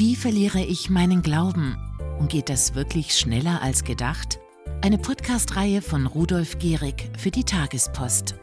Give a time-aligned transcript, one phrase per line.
[0.00, 1.76] Wie verliere ich meinen Glauben?
[2.18, 4.40] Und geht das wirklich schneller als gedacht?
[4.80, 8.34] Eine Podcast-Reihe von Rudolf Gehrig für die Tagespost.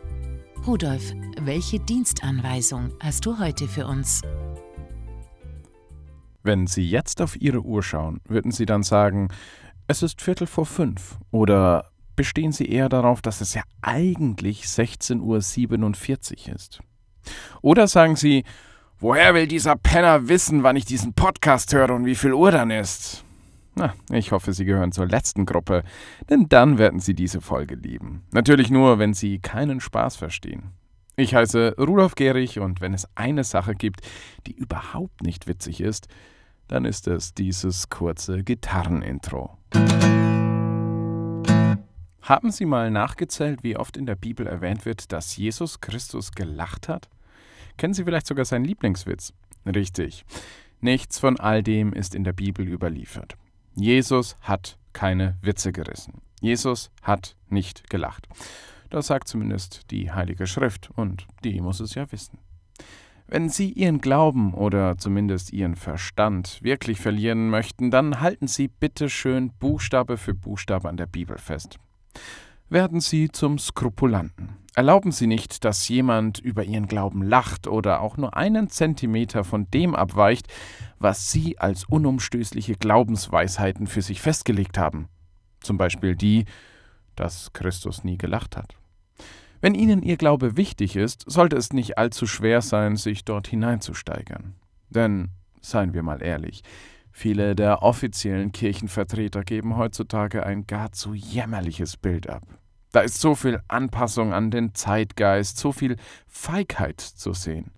[0.68, 4.22] Rudolf, welche Dienstanweisung hast du heute für uns?
[6.44, 9.30] Wenn Sie jetzt auf Ihre Uhr schauen, würden Sie dann sagen,
[9.88, 16.50] es ist Viertel vor fünf oder bestehen Sie eher darauf, dass es ja eigentlich 16.47
[16.50, 16.82] Uhr ist?
[17.64, 18.44] Oder sagen Sie,
[19.00, 22.72] woher will dieser Penner wissen, wann ich diesen Podcast höre und wie viel Uhr dann
[22.72, 23.24] ist?
[23.76, 25.84] Na, ich hoffe, Sie gehören zur letzten Gruppe,
[26.30, 28.24] denn dann werden Sie diese Folge lieben.
[28.32, 30.72] Natürlich nur, wenn Sie keinen Spaß verstehen.
[31.16, 34.02] Ich heiße Rudolf Gehrig und wenn es eine Sache gibt,
[34.48, 36.08] die überhaupt nicht witzig ist,
[36.68, 39.58] dann ist es dieses kurze Gitarrenintro.
[42.22, 46.90] Haben Sie mal nachgezählt, wie oft in der Bibel erwähnt wird, dass Jesus Christus gelacht
[46.90, 47.10] hat?
[47.78, 49.34] Kennen Sie vielleicht sogar seinen Lieblingswitz?
[49.66, 50.26] Richtig.
[50.82, 53.36] Nichts von all dem ist in der Bibel überliefert.
[53.76, 56.22] Jesus hat keine Witze gerissen.
[56.42, 58.28] Jesus hat nicht gelacht.
[58.90, 62.40] Das sagt zumindest die Heilige Schrift und die muss es ja wissen.
[63.28, 69.10] Wenn Sie Ihren Glauben oder zumindest Ihren Verstand wirklich verlieren möchten, dann halten Sie bitte
[69.10, 71.78] schön Buchstabe für Buchstabe an der Bibel fest.
[72.70, 74.58] Werden Sie zum Skrupulanten.
[74.76, 79.72] Erlauben Sie nicht, dass jemand über Ihren Glauben lacht oder auch nur einen Zentimeter von
[79.72, 80.48] dem abweicht,
[81.00, 85.08] was Sie als unumstößliche Glaubensweisheiten für sich festgelegt haben.
[85.62, 86.44] Zum Beispiel die,
[87.16, 88.76] dass Christus nie gelacht hat.
[89.62, 94.56] Wenn Ihnen Ihr Glaube wichtig ist, sollte es nicht allzu schwer sein, sich dort hineinzusteigern.
[94.90, 95.30] Denn,
[95.62, 96.64] seien wir mal ehrlich,
[97.18, 102.44] viele der offiziellen Kirchenvertreter geben heutzutage ein gar zu jämmerliches Bild ab.
[102.92, 107.72] Da ist so viel Anpassung an den Zeitgeist, so viel Feigheit zu sehen.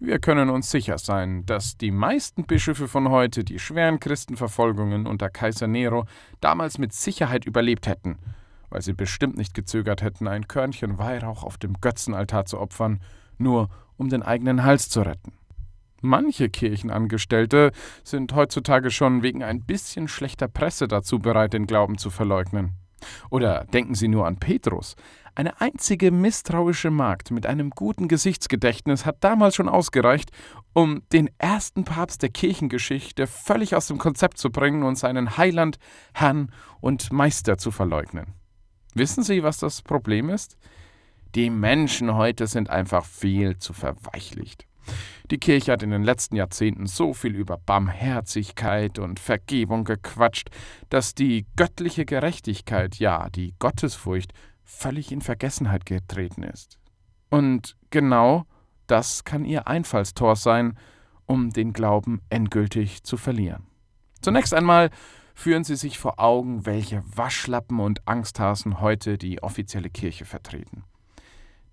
[0.00, 5.30] Wir können uns sicher sein, dass die meisten Bischöfe von heute die schweren Christenverfolgungen unter
[5.30, 6.06] Kaiser Nero
[6.40, 8.18] damals mit Sicherheit überlebt hätten–
[8.70, 13.00] weil sie bestimmt nicht gezögert hätten, ein Körnchen Weihrauch auf dem Götzenaltar zu opfern,
[13.38, 15.32] nur um den eigenen Hals zu retten.
[16.00, 17.72] Manche Kirchenangestellte
[18.04, 22.74] sind heutzutage schon wegen ein bisschen schlechter Presse dazu bereit, den Glauben zu verleugnen.
[23.30, 24.96] Oder denken Sie nur an Petrus.
[25.34, 30.30] Eine einzige misstrauische Magd mit einem guten Gesichtsgedächtnis hat damals schon ausgereicht,
[30.72, 35.78] um den ersten Papst der Kirchengeschichte völlig aus dem Konzept zu bringen und seinen Heiland,
[36.12, 38.34] Herrn und Meister zu verleugnen.
[38.94, 40.58] Wissen Sie, was das Problem ist?
[41.34, 44.67] Die Menschen heute sind einfach viel zu verweichlicht.
[45.30, 50.48] Die Kirche hat in den letzten Jahrzehnten so viel über Barmherzigkeit und Vergebung gequatscht,
[50.88, 54.32] dass die göttliche Gerechtigkeit, ja, die Gottesfurcht,
[54.64, 56.78] völlig in Vergessenheit getreten ist.
[57.30, 58.44] Und genau
[58.86, 60.78] das kann ihr Einfallstor sein,
[61.26, 63.66] um den Glauben endgültig zu verlieren.
[64.22, 64.90] Zunächst einmal
[65.34, 70.84] führen Sie sich vor Augen, welche Waschlappen und Angsthasen heute die offizielle Kirche vertreten.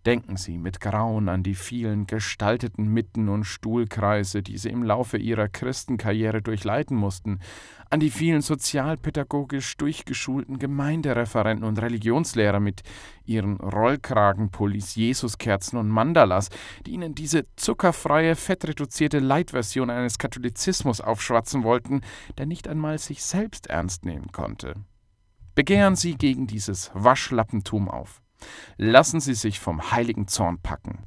[0.06, 5.18] Denken Sie mit Grauen an die vielen gestalteten Mitten- und Stuhlkreise, die Sie im Laufe
[5.18, 7.40] Ihrer Christenkarriere durchleiten mussten,
[7.90, 12.84] an die vielen sozialpädagogisch durchgeschulten Gemeindereferenten und Religionslehrer mit
[13.26, 16.50] ihren Rollkragenpullis, Jesuskerzen und Mandalas,
[16.86, 22.02] die Ihnen diese zuckerfreie, fettreduzierte Leitversion eines Katholizismus aufschwatzen wollten,
[22.38, 24.76] der nicht einmal sich selbst ernst nehmen konnte.
[25.56, 28.22] Begehren Sie gegen dieses Waschlappentum auf.
[28.78, 31.06] Lassen Sie sich vom heiligen Zorn packen.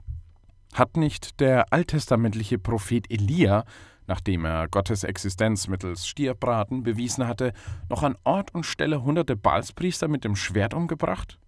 [0.75, 3.65] Hat nicht der alttestamentliche Prophet Elia,
[4.07, 7.53] nachdem er Gottes Existenz mittels Stierbraten bewiesen hatte,
[7.89, 11.39] noch an Ort und Stelle hunderte Balspriester mit dem Schwert umgebracht?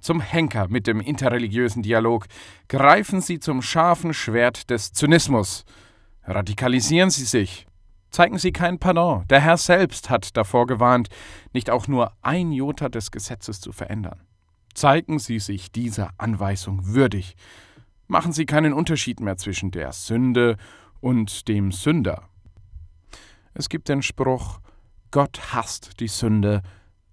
[0.00, 2.26] Zum Henker mit dem interreligiösen Dialog.
[2.68, 5.64] Greifen Sie zum scharfen Schwert des Zynismus.
[6.24, 7.66] Radikalisieren Sie sich.
[8.10, 9.24] Zeigen Sie kein Pardon.
[9.28, 11.08] Der Herr selbst hat davor gewarnt,
[11.52, 14.20] nicht auch nur ein Jota des Gesetzes zu verändern.
[14.74, 17.36] Zeigen Sie sich dieser Anweisung würdig.
[18.06, 20.56] Machen Sie keinen Unterschied mehr zwischen der Sünde
[21.00, 22.28] und dem Sünder.
[23.54, 24.60] Es gibt den Spruch,
[25.10, 26.62] Gott hasst die Sünde,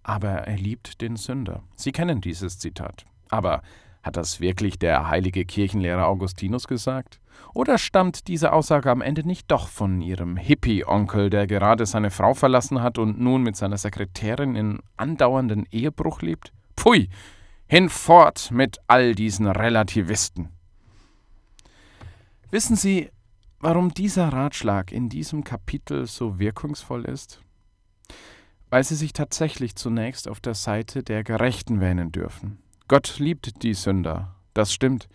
[0.03, 1.63] aber er liebt den Sünder.
[1.75, 3.05] Sie kennen dieses Zitat.
[3.29, 3.61] Aber
[4.03, 7.19] hat das wirklich der heilige Kirchenlehrer Augustinus gesagt?
[7.53, 12.33] Oder stammt diese Aussage am Ende nicht doch von ihrem Hippie-Onkel, der gerade seine Frau
[12.33, 16.53] verlassen hat und nun mit seiner Sekretärin in andauernden Ehebruch lebt?
[16.77, 17.09] Pfui,
[17.67, 20.49] Hinfort mit all diesen Relativisten.
[22.51, 23.09] Wissen Sie,
[23.59, 27.41] warum dieser Ratschlag in diesem Kapitel so wirkungsvoll ist?
[28.69, 32.59] Weil Sie sich tatsächlich zunächst auf der Seite der Gerechten wähnen dürfen.
[32.87, 35.07] Gott liebt die Sünder, das stimmt,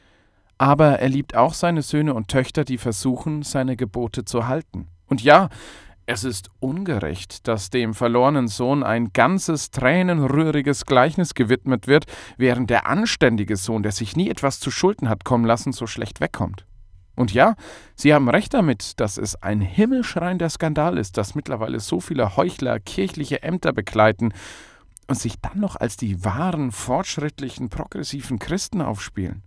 [0.59, 4.89] aber er liebt auch seine Söhne und Töchter, die versuchen, seine Gebote zu halten.
[5.07, 5.51] Und ja,
[6.13, 12.89] Es ist ungerecht, dass dem verlorenen Sohn ein ganzes tränenrühriges Gleichnis gewidmet wird, während der
[12.89, 16.67] anständige Sohn, der sich nie etwas zu Schulden hat kommen lassen, so schlecht wegkommt.
[17.15, 17.55] Und ja,
[17.95, 22.81] Sie haben recht damit, dass es ein himmelschreiender Skandal ist, dass mittlerweile so viele Heuchler
[22.81, 24.35] kirchliche Ämter begleiten
[25.07, 29.45] und sich dann noch als die wahren, fortschrittlichen, progressiven Christen aufspielen.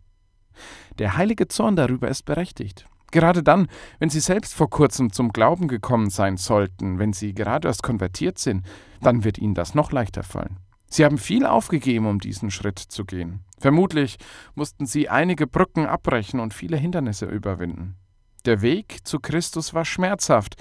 [0.98, 2.86] Der heilige Zorn darüber ist berechtigt.
[3.14, 3.68] Gerade dann,
[4.00, 8.40] wenn Sie selbst vor kurzem zum Glauben gekommen sein sollten, wenn Sie gerade erst konvertiert
[8.40, 8.66] sind,
[9.02, 10.58] dann wird Ihnen das noch leichter fallen.
[10.90, 13.42] Sie haben viel aufgegeben, um diesen Schritt zu gehen.
[13.60, 14.18] Vermutlich
[14.56, 17.98] mussten Sie einige Brücken abbrechen und viele Hindernisse überwinden.
[18.46, 20.56] Der Weg zu Christus war schmerzhaft,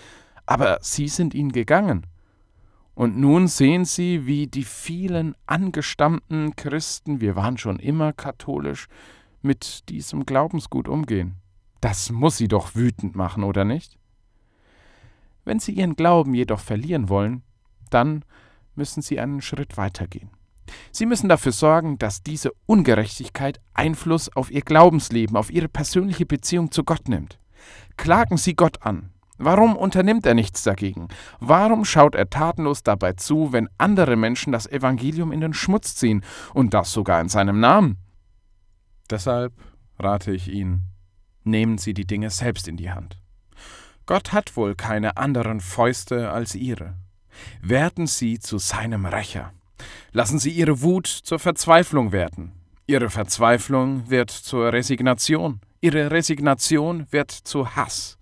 [0.44, 2.06] aber Sie sind ihn gegangen.
[2.94, 8.88] Und nun sehen Sie, wie die vielen angestammten Christen, wir waren schon immer katholisch,
[9.40, 11.41] mit diesem Glaubensgut umgehen.
[11.82, 13.98] Das muss sie doch wütend machen, oder nicht?
[15.44, 17.42] Wenn sie ihren Glauben jedoch verlieren wollen,
[17.90, 18.24] dann
[18.76, 20.30] müssen sie einen Schritt weitergehen.
[20.92, 26.70] Sie müssen dafür sorgen, dass diese Ungerechtigkeit Einfluss auf ihr Glaubensleben, auf ihre persönliche Beziehung
[26.70, 27.40] zu Gott nimmt.
[27.96, 29.10] Klagen Sie Gott an.
[29.38, 31.08] Warum unternimmt er nichts dagegen?
[31.40, 36.24] Warum schaut er tatenlos dabei zu, wenn andere Menschen das Evangelium in den Schmutz ziehen
[36.54, 37.98] und das sogar in seinem Namen?
[39.10, 39.52] Deshalb
[39.98, 40.91] rate ich Ihnen,
[41.44, 43.18] nehmen Sie die Dinge selbst in die Hand.
[44.06, 46.94] Gott hat wohl keine anderen Fäuste als Ihre.
[47.60, 49.52] Werden Sie zu seinem Rächer.
[50.12, 52.52] Lassen Sie Ihre Wut zur Verzweiflung werden.
[52.86, 55.60] Ihre Verzweiflung wird zur Resignation.
[55.80, 58.18] Ihre Resignation wird zu Hass.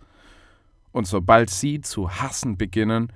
[0.93, 3.13] Und sobald Sie zu hassen beginnen,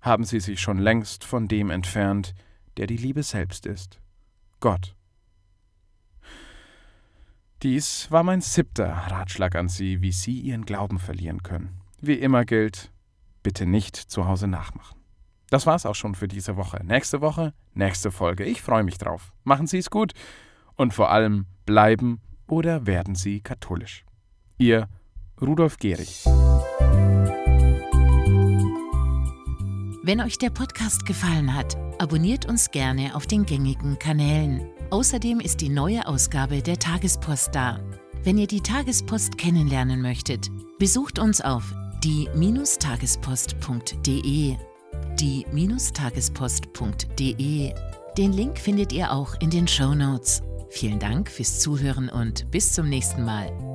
[0.00, 2.34] haben Sie sich schon längst von dem entfernt,
[2.76, 3.98] der die Liebe selbst ist.
[4.60, 4.94] Gott.
[7.62, 11.80] Dies war mein siebter Ratschlag an Sie, wie Sie Ihren Glauben verlieren können.
[12.00, 12.92] Wie immer gilt,
[13.42, 14.98] bitte nicht zu Hause nachmachen.
[15.50, 16.80] Das war's auch schon für diese Woche.
[16.84, 18.44] Nächste Woche, nächste Folge.
[18.44, 19.32] Ich freue mich drauf.
[19.44, 20.12] Machen Sie es gut
[20.74, 24.04] und vor allem bleiben oder werden Sie katholisch.
[24.58, 24.88] Ihr
[25.40, 26.24] Rudolf Gehrig.
[30.06, 34.68] Wenn euch der Podcast gefallen hat, abonniert uns gerne auf den gängigen Kanälen.
[34.90, 37.80] Außerdem ist die neue Ausgabe der Tagespost da.
[38.22, 41.74] Wenn ihr die Tagespost kennenlernen möchtet, besucht uns auf
[42.04, 44.56] die-tagespost.de.
[45.18, 47.74] Die-tagespost.de.
[48.18, 50.42] Den Link findet ihr auch in den Show Notes.
[50.68, 53.73] Vielen Dank fürs Zuhören und bis zum nächsten Mal.